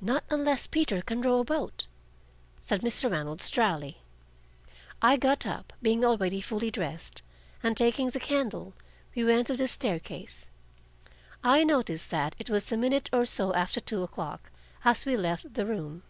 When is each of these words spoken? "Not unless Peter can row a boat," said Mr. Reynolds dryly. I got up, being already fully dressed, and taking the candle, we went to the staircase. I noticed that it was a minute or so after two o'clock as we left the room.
"Not 0.00 0.24
unless 0.30 0.66
Peter 0.66 1.02
can 1.02 1.20
row 1.20 1.40
a 1.40 1.44
boat," 1.44 1.86
said 2.62 2.80
Mr. 2.80 3.10
Reynolds 3.12 3.50
dryly. 3.50 3.98
I 5.02 5.18
got 5.18 5.44
up, 5.44 5.74
being 5.82 6.02
already 6.02 6.40
fully 6.40 6.70
dressed, 6.70 7.20
and 7.62 7.76
taking 7.76 8.08
the 8.08 8.18
candle, 8.18 8.72
we 9.14 9.22
went 9.24 9.48
to 9.48 9.54
the 9.54 9.68
staircase. 9.68 10.48
I 11.44 11.62
noticed 11.62 12.10
that 12.10 12.34
it 12.38 12.48
was 12.48 12.72
a 12.72 12.78
minute 12.78 13.10
or 13.12 13.26
so 13.26 13.52
after 13.52 13.78
two 13.78 14.02
o'clock 14.02 14.50
as 14.82 15.04
we 15.04 15.14
left 15.14 15.52
the 15.52 15.66
room. 15.66 16.04